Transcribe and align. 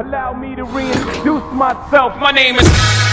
Allow 0.00 0.32
me 0.32 0.54
to 0.54 0.64
reintroduce 0.64 1.52
myself. 1.52 2.16
My 2.18 2.30
name 2.30 2.56
is. 2.56 3.09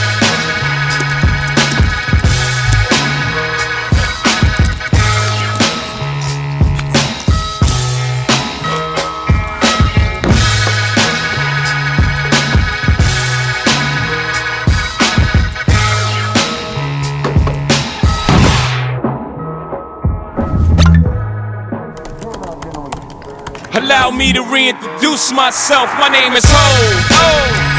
Allow 23.77 24.09
me 24.09 24.33
to 24.33 24.41
reintroduce 24.41 25.31
myself. 25.31 25.85
My 25.99 26.09
name 26.09 26.33
is 26.33 26.43
Ho. 26.47 26.65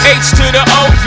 H 0.07 0.31
to 0.39 0.47
the 0.55 0.63
OV. 0.63 1.07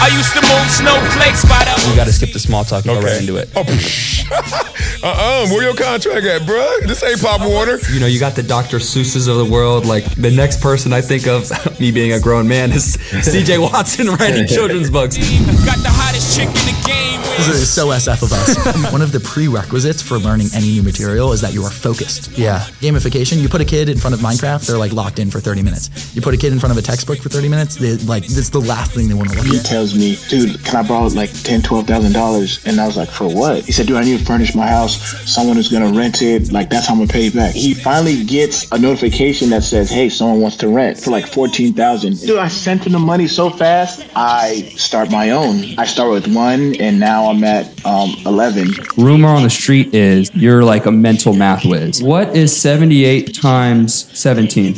I 0.00 0.08
used 0.16 0.32
to 0.32 0.40
move 0.40 0.64
snowflakes 0.72 1.44
by 1.44 1.60
the. 1.68 1.76
We 1.90 1.94
gotta 1.94 2.10
skip 2.10 2.32
the 2.32 2.38
small 2.38 2.64
talk 2.64 2.86
and 2.86 2.98
go 2.98 3.06
right 3.06 3.20
into 3.20 3.36
it. 3.36 3.50
Oh, 3.54 3.64
uh-uh, 5.02 5.48
where 5.48 5.62
your 5.62 5.74
contract 5.74 6.26
at, 6.26 6.42
bruh? 6.42 6.86
This 6.86 7.02
ain't 7.02 7.20
Pop 7.20 7.40
Warner. 7.40 7.78
You 7.92 8.00
know, 8.00 8.06
you 8.06 8.20
got 8.20 8.34
the 8.36 8.42
Dr. 8.42 8.78
Seuss's 8.78 9.26
of 9.28 9.36
the 9.36 9.44
world. 9.44 9.86
Like 9.86 10.04
the 10.16 10.30
next 10.30 10.60
person 10.60 10.92
I 10.92 11.00
think 11.00 11.26
of, 11.26 11.50
me 11.80 11.90
being 11.90 12.12
a 12.12 12.20
grown 12.20 12.46
man, 12.48 12.70
is 12.72 12.94
C.J. 13.22 13.58
Watson 13.58 14.08
writing 14.08 14.46
children's 14.48 14.90
books. 14.90 15.16
Got 15.16 15.78
the 15.78 15.90
hottest 15.90 16.36
chick 16.36 16.48
in 16.48 16.54
the 16.54 16.82
game. 16.86 17.20
This 17.40 17.48
is 17.62 17.72
so 17.72 17.88
SF 17.88 18.22
of 18.22 18.32
us. 18.32 18.92
One 18.92 19.00
of 19.00 19.12
the 19.12 19.20
prerequisites 19.20 20.02
for 20.02 20.18
learning 20.18 20.48
any 20.54 20.72
new 20.72 20.82
material 20.82 21.32
is 21.32 21.40
that 21.40 21.54
you 21.54 21.62
are 21.64 21.70
focused. 21.70 22.36
Yeah. 22.36 22.58
Gamification, 22.80 23.40
you 23.40 23.48
put 23.48 23.62
a 23.62 23.64
kid 23.64 23.88
in 23.88 23.96
front 23.96 24.12
of 24.14 24.20
Minecraft, 24.20 24.66
they're 24.66 24.76
like 24.76 24.92
locked 24.92 25.18
in 25.18 25.30
for 25.30 25.40
30 25.40 25.62
minutes. 25.62 26.14
You 26.14 26.20
put 26.20 26.34
a 26.34 26.36
kid 26.36 26.52
in 26.52 26.58
front 26.60 26.72
of 26.72 26.76
a 26.78 26.82
textbook 26.82 27.18
for 27.18 27.30
30 27.30 27.48
minutes, 27.48 27.76
they 27.76 27.96
like 28.04 28.24
it's 28.24 28.50
the 28.50 28.60
last 28.60 28.92
thing 28.92 29.08
they 29.08 29.14
want 29.14 29.30
to 29.30 29.36
look 29.36 29.46
He 29.46 29.58
at. 29.58 29.64
tells 29.64 29.94
me, 29.94 30.16
dude, 30.28 30.62
can 30.64 30.84
I 30.84 30.86
borrow 30.88 31.06
like 31.06 31.30
ten, 31.42 31.62
twelve 31.62 31.86
thousand 31.86 32.12
dollars? 32.12 32.64
And 32.66 32.78
I 32.78 32.86
was 32.86 32.96
like, 32.98 33.08
for 33.08 33.26
what? 33.26 33.64
He 33.64 33.72
said, 33.72 33.86
dude, 33.86 33.96
I 33.96 34.02
need 34.04 34.18
to 34.18 34.24
furnish 34.24 34.54
my 34.54 34.69
house. 34.70 34.96
Someone 35.30 35.58
is 35.58 35.68
gonna 35.68 35.92
rent 35.96 36.22
it. 36.22 36.52
Like 36.52 36.70
that's 36.70 36.86
how 36.86 36.94
I'm 36.94 37.00
gonna 37.00 37.12
pay 37.12 37.24
you 37.24 37.32
back. 37.32 37.54
He 37.54 37.74
finally 37.74 38.24
gets 38.24 38.70
a 38.72 38.78
notification 38.78 39.50
that 39.50 39.62
says, 39.64 39.90
hey, 39.90 40.08
someone 40.08 40.40
wants 40.40 40.56
to 40.58 40.68
rent 40.68 40.98
for 40.98 41.10
like 41.10 41.26
fourteen 41.26 41.74
thousand. 41.74 42.20
Dude, 42.20 42.38
I 42.38 42.48
sent 42.48 42.86
him 42.86 42.92
the 42.92 42.98
money 42.98 43.26
so 43.26 43.50
fast. 43.50 44.06
I 44.14 44.62
start 44.76 45.10
my 45.10 45.30
own. 45.30 45.78
I 45.78 45.84
start 45.84 46.10
with 46.10 46.34
one, 46.34 46.74
and 46.76 46.98
now 46.98 47.26
I'm 47.26 47.42
at 47.44 47.66
um, 47.84 48.10
eleven. 48.24 48.68
Rumor 48.96 49.28
on 49.28 49.42
the 49.42 49.50
street 49.50 49.94
is 49.94 50.30
you're 50.34 50.62
like 50.64 50.86
a 50.86 50.92
mental 50.92 51.32
math 51.32 51.64
whiz. 51.64 52.02
What 52.02 52.36
is 52.36 52.58
78 52.58 53.34
times 53.34 54.06
17? 54.18 54.74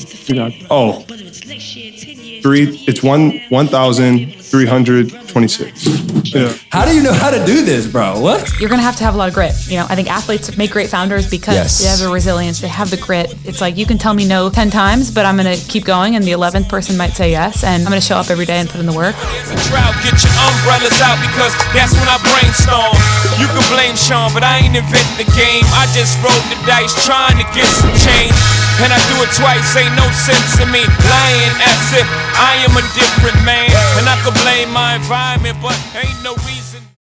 Oh, 0.70 1.00
three. 2.42 2.84
It's 2.86 3.02
one 3.02 3.40
one 3.48 3.68
thousand 4.52 4.58
three 4.60 4.66
hundred 4.66 5.28
twenty-six. 5.28 5.86
Yeah. 6.34 6.52
How 6.70 6.84
do 6.84 6.94
you 6.94 7.02
know 7.02 7.12
how 7.12 7.30
to 7.30 7.44
do 7.44 7.64
this, 7.64 7.86
bro? 7.86 8.20
What? 8.20 8.48
You're 8.60 8.68
going 8.68 8.80
to 8.80 8.84
have 8.84 8.96
to 8.96 9.04
have 9.04 9.14
a 9.14 9.18
lot 9.18 9.28
of 9.28 9.34
grit. 9.34 9.52
You 9.68 9.78
know, 9.80 9.86
I 9.88 9.96
think 9.96 10.08
athletes 10.10 10.56
make 10.56 10.70
great 10.70 10.88
founders 10.88 11.28
because 11.28 11.54
Yes. 11.54 11.78
they 11.80 11.88
have 11.88 11.98
the 12.00 12.08
resilience, 12.12 12.60
they 12.60 12.68
have 12.68 12.90
the 12.90 12.96
grit. 12.96 13.34
It's 13.44 13.60
like 13.60 13.76
you 13.76 13.86
can 13.86 13.98
tell 13.98 14.14
me 14.14 14.26
no 14.26 14.48
10 14.50 14.70
times, 14.70 15.10
but 15.10 15.24
I'm 15.26 15.36
going 15.36 15.48
to 15.48 15.60
keep 15.68 15.84
going, 15.84 16.16
and 16.16 16.24
the 16.24 16.32
11th 16.32 16.68
person 16.68 16.96
might 16.96 17.12
say 17.12 17.30
yes, 17.30 17.64
and 17.64 17.82
I'm 17.84 17.88
going 17.90 18.00
to 18.00 18.06
show 18.06 18.16
up 18.16 18.30
every 18.30 18.46
day 18.46 18.60
and 18.60 18.68
put 18.68 18.80
in 18.80 18.86
the 18.86 18.96
work. 18.96 19.16
Drought, 19.68 19.96
get 20.04 20.16
your 20.20 20.34
umbrellas 20.40 20.96
out 21.04 21.18
because 21.20 21.52
that's 21.76 21.92
when 21.96 22.08
I 22.08 22.16
brainstorm. 22.24 22.96
You 23.40 23.48
can 23.48 23.64
blame 23.72 23.96
Sean, 23.96 24.32
but 24.32 24.44
I 24.44 24.60
ain't 24.64 24.76
invent 24.76 25.08
the 25.16 25.28
game. 25.36 25.64
I 25.76 25.88
just 25.96 26.16
rolled 26.20 26.44
the 26.52 26.58
dice 26.68 26.92
trying 27.04 27.36
to 27.40 27.46
get 27.56 27.66
some 27.68 27.92
change. 27.96 28.36
And 28.80 28.88
I 28.92 28.98
do 29.12 29.16
it 29.20 29.30
twice, 29.36 29.76
ain't 29.76 29.92
no 29.96 30.08
sense 30.16 30.56
in 30.60 30.68
me 30.72 30.80
lying 30.84 31.54
as 31.60 31.92
if 31.92 32.08
I 32.40 32.56
am 32.64 32.72
a 32.76 32.84
different 32.96 33.36
man. 33.44 33.71
Blame 34.40 34.70
my 34.72 34.96
environment, 34.96 35.58
but 35.60 35.76
ain't. 35.94 36.21